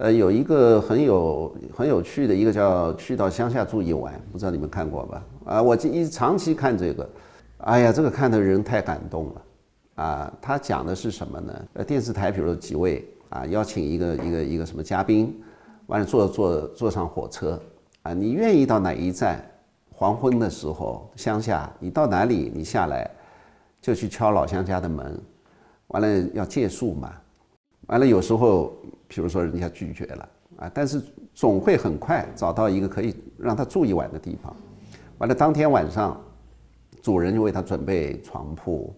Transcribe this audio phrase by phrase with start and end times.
[0.00, 5.22] 呃，有一个很有很有趣的一个叫去到乡下住一晚，不知道你们看过吧？
[5.44, 7.06] 啊，我一长期看这个，
[7.58, 9.42] 哎呀，这个看的人太感动了。
[9.96, 11.64] 啊，他讲的是什么呢？
[11.74, 15.38] 呃，电视台比如几位啊，邀请一个一个一个什么嘉宾，
[15.86, 17.60] 完了坐坐坐上火车
[18.00, 19.44] 啊，你愿意到哪一站？
[19.90, 22.50] 黄昏的时候，乡下，你到哪里？
[22.54, 23.06] 你下来
[23.82, 25.20] 就去敲老乡家的门，
[25.88, 27.12] 完了要借宿嘛，
[27.88, 28.72] 完了有时候，
[29.10, 31.02] 比如说人家拒绝了啊，但是
[31.34, 34.56] 总会很快找到一个可以让他住一晚的地方，
[35.18, 36.18] 完了当天晚上，
[37.02, 38.94] 主人就为他准备床铺。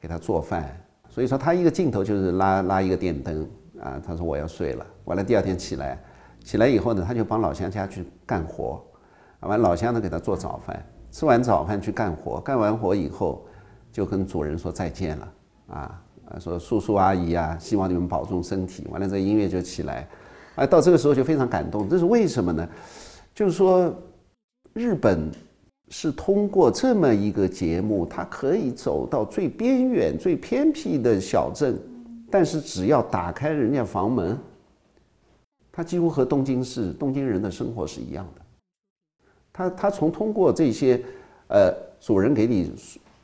[0.00, 3.42] 给他做饭，所以说他一个镜头就是拉拉一个电灯
[3.80, 4.86] 啊，他说我要睡了。
[5.06, 5.98] 完了第二天起来，
[6.44, 8.80] 起来以后呢，他就帮老乡家去干活，
[9.40, 10.80] 完老乡呢给他做早饭，
[11.10, 13.44] 吃完早饭去干活，干完活以后
[13.90, 15.32] 就跟主人说再见了
[15.70, 18.86] 啊，啊说叔叔阿姨啊，希望你们保重身体。
[18.90, 20.08] 完了这音乐就起来，
[20.54, 21.88] 啊，到这个时候就非常感动。
[21.88, 22.68] 这是为什么呢？
[23.34, 23.94] 就是说
[24.72, 25.30] 日本。
[25.90, 31.78] 是通过这么一个节目，它可以走到最边远、最偏僻的小镇，
[32.30, 34.38] 但是只要打开人家房门，
[35.72, 38.42] 它几乎和东京市东京人的生活是一样的。
[39.50, 41.02] 他他从通过这些，
[41.48, 42.70] 呃，主人给你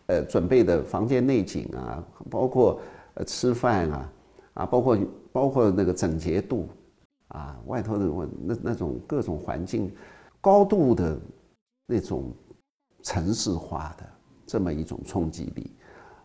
[0.07, 2.81] 呃准备的房间内景啊，包括
[3.15, 4.13] 呃吃饭啊，
[4.55, 4.99] 啊，包括
[5.33, 6.69] 包括那个整洁度，
[7.29, 9.93] 啊，外头的那那种各种环境，
[10.41, 11.19] 高度的
[11.87, 12.33] 那种。
[13.07, 14.05] 城市化的
[14.47, 15.71] 这么一种冲击力，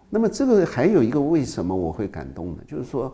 [0.10, 2.64] 那么这个还有一个为什么我会感动呢？
[2.66, 3.14] 就是说，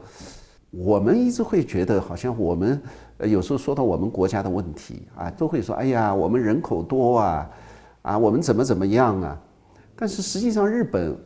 [0.70, 2.80] 我们一直会觉得好像我们
[3.22, 7.50] 有时候说到我们国家的问题啊，都会说：“哎呀，我们人口多啊，
[8.04, 9.42] 啊，我们怎么怎么样啊？”
[9.98, 11.18] 但是实际上，日本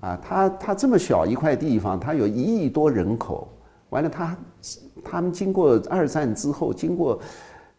[0.00, 3.48] 啊，它它这么小一块地方，它有一亿多人口，
[3.90, 4.38] 完了，它
[5.04, 7.20] 他们经过二战之后，经过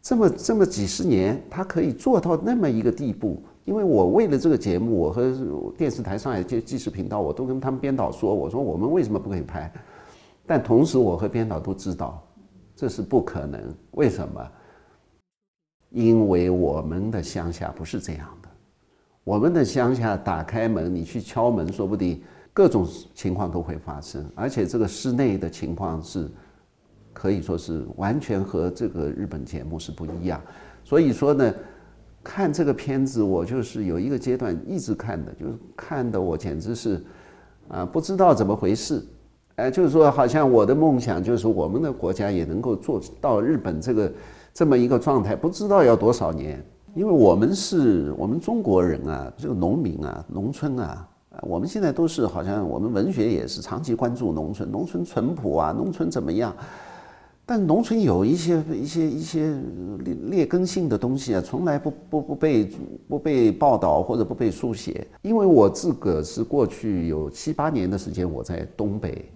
[0.02, 3.41] 这么这么几十年，它可以做到那么一个地步。
[3.66, 5.31] 因为我为了这个节目，我和
[5.78, 9.72] 电视台上海电纪实频道，我都跟他们编导说，我说我们为什么不可以拍？
[10.47, 12.19] 但同时，我和编导都知道，
[12.75, 13.62] 这是不可能。
[13.91, 14.51] 为什么？
[15.91, 18.49] 因为我们的乡下不是这样的。
[19.30, 22.20] 我们的乡下打开门，你去敲门，说不定
[22.52, 24.28] 各种情况都会发生。
[24.34, 26.28] 而且这个室内的情况是，
[27.14, 30.42] 可以说是完全和这个日本节目是不一样。
[30.84, 31.54] 所以说呢。
[32.22, 37.02] 看这个片子，我就是有一个阶段一直看的，就是看的我简直是，
[37.70, 39.02] 啊，不知道怎么回事，
[39.56, 44.12] 哎，就是说好像我的梦想就是我们的国家也能够做到日本这个
[44.54, 46.62] 这么一个状态，不知道要多少年，
[47.00, 51.08] 因为我们是我们中国人啊，这个农民啊，农村啊，
[51.44, 56.54] 我们现在都是好像我们文学也是长期关注农村，农村淳朴啊，农村怎么样？
[57.46, 59.58] 但农村有一些一些一些
[60.00, 62.70] 劣劣根性的东西啊，从来不不不被
[63.08, 65.08] 不被报道或者不被书写。
[65.22, 69.31] 因为我自个是过去有七八年的时间我在东北，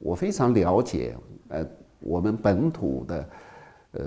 [0.00, 1.16] 我非常了解
[1.50, 1.64] 呃
[2.00, 3.24] 我们本土的
[3.94, 4.02] 呃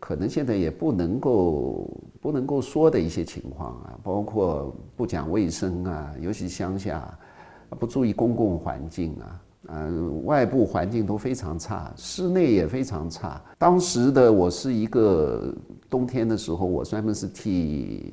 [0.00, 1.90] 可能现在也不能够
[2.20, 7.18] 不能够说的一些情况啊，包括不讲卫生啊，尤其乡下
[7.78, 9.40] 不注意公共环境啊。
[9.68, 13.40] 嗯，外部环境都非常差，室内也非常差。
[13.56, 15.54] 当时的我是一个
[15.88, 18.12] 冬天的时候，我专门是替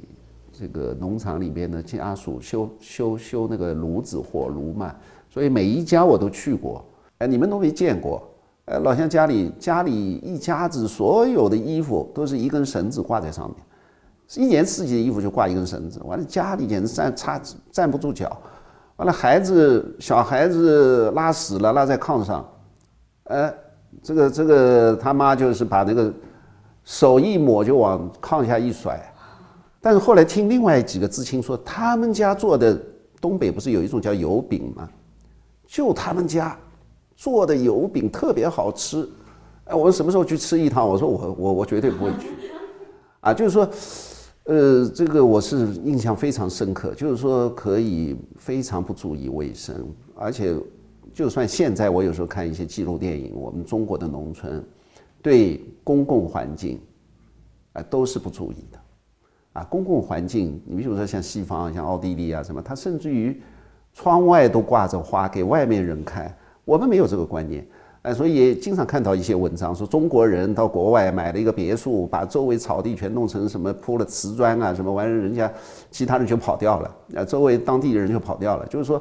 [0.53, 4.95] 这个农场里边的家属修修修那个炉子火炉嘛，
[5.29, 6.85] 所以每一家我都去过。
[7.17, 8.30] 哎，你们都没见过。
[8.71, 13.57] 哎，老乡家里家里一家子所有的衣服都是一根绳子挂在上面，
[14.35, 18.41] 一年四季的衣服就挂一根绳子，完了家里简直站插站不住脚。
[18.95, 22.47] 完了，孩子小孩子拉屎了，拉在炕上，
[23.25, 23.53] 呃，
[24.01, 26.13] 这个这个他妈就是把那个
[26.85, 29.01] 手一抹就往炕下一甩，
[29.81, 32.79] 但是后来听另外几个知青说，他们家做的
[33.19, 34.87] 东北不是有一种叫油饼吗？
[35.67, 36.55] 就他们家
[37.21, 39.07] 做的油饼特别好吃，
[39.65, 40.89] 哎，我们什么时候去吃一趟？
[40.89, 42.29] 我说我我我绝对不会去，
[43.19, 43.69] 啊，就是说。
[44.45, 50.55] 呃，这个我是印象非常深刻，就是说可以非常不注意卫生，而且
[51.13, 54.65] 就算现在我有时候看一些纪录电影，我们中国的农村
[55.21, 56.81] 对公共环境
[57.73, 58.79] 啊都是不注意的，
[59.53, 63.39] 啊，公共环境，你比如说像西方，像奥地利啊什么，它甚至于
[63.93, 66.35] 窗外都挂着花给外面人看，
[66.65, 67.65] 我们没有这个观念。
[68.03, 75.51] 哎，所以经常看到一些文章说中国人到国外买了一个别墅，把周围草地全弄成什么铺了瓷砖啊，什么玩意儿，人家
[75.91, 78.65] 其他人就跑掉了，啊，周围当地人就跑掉了。
[78.65, 78.99] 就是说，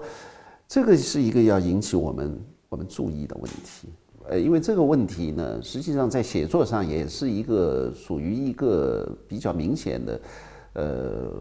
[0.68, 3.88] 这个是一个要引起我们我们注意的问题。
[4.28, 10.20] 呃，因为这个问题呢，实际上在写作上也是一个属于一个比较明显的，
[10.74, 11.32] 呃，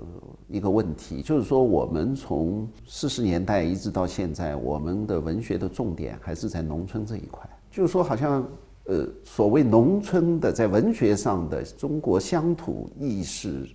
[0.47, 8.43] 一个问题，就是说我们从四十年代一直到现在，我们的文学的重点还是在农村这一块，就是说好像
[8.85, 13.67] 呃，所谓农村的在文学上的中国乡土意识，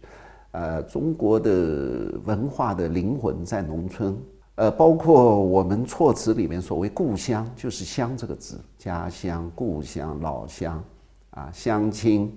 [0.50, 4.16] 呃，中国的文化的灵魂在农村。
[4.56, 10.84] 呃，包括我们措辞里面所谓“故乡”，就是“乡”这个字，家乡、故乡、老乡，
[11.30, 12.32] 啊，乡亲，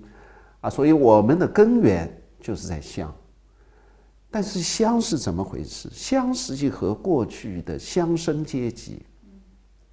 [0.60, 3.14] 啊，所以我们的根源就是在乡。
[4.30, 5.88] 但是乡是怎么回事？
[5.92, 9.02] 乡实际和过去的乡绅阶级，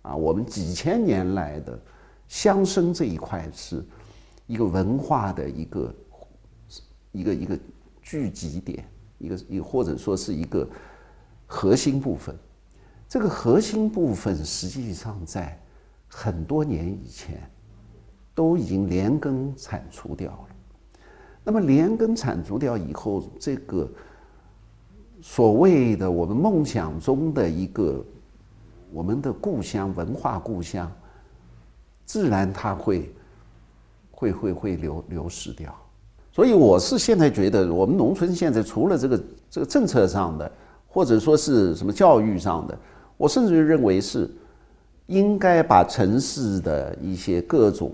[0.01, 1.79] 啊，我们几千年来的
[2.27, 3.85] 乡绅这一块是
[4.47, 5.95] 一个文化的一个
[7.11, 7.59] 一个一个
[8.01, 8.85] 聚集点，
[9.17, 10.67] 一个一或者说是一个。
[11.47, 12.35] 核心部分，
[13.07, 15.55] 这个核心部分实际上在
[16.07, 17.47] 很多年以前
[18.33, 20.54] 都已经连根铲除掉了。
[21.45, 23.87] 那么连根铲除掉以后，这个
[25.21, 28.03] 所谓的我们梦想中的一个
[28.91, 30.91] 我们的故乡文化故乡，
[32.05, 33.13] 自然它会
[34.11, 35.73] 会会会流流失掉。
[36.33, 40.51] 所以我是现在觉得，我们农村现在除了这个这个政策上的。
[40.87, 42.79] 或者说是什么教育上的，
[43.17, 44.31] 我甚至于认为是
[45.07, 47.91] 应该把城市的一些各种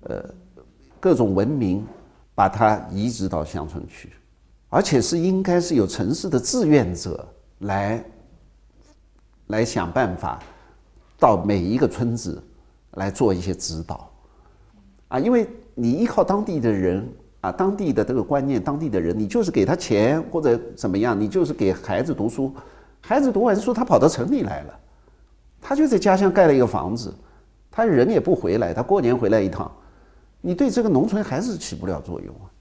[0.00, 0.24] 呃
[0.98, 1.86] 各种文明，
[2.34, 4.12] 把它移植到乡村去，
[4.68, 8.04] 而且是应该是有城市的志愿者来
[9.48, 10.38] 来想办法
[11.18, 12.42] 到每一个村子
[12.92, 14.10] 来做一些指导
[15.08, 17.06] 啊，因为你依靠当地的人。
[17.42, 22.54] 啊，当地的这个观念，当地的人，你就是给他钱或者怎么样，你就是给孩子读书，
[23.00, 24.78] 孩子读完书，他跑到城里来了，
[25.60, 27.12] 他就在家乡盖了一个房子，
[27.68, 29.68] 他人也不回来，他过年回来一趟，
[30.42, 32.51] 你对这个农村还是起不了作用啊。